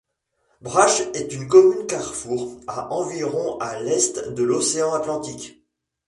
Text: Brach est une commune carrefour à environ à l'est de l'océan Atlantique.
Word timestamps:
Brach 0.61 1.01
est 1.13 1.31
une 1.31 1.47
commune 1.47 1.85
carrefour 1.85 2.59
à 2.65 2.91
environ 2.91 3.59
à 3.59 3.79
l'est 3.83 4.29
de 4.29 4.41
l'océan 4.43 4.95
Atlantique. 4.95 5.63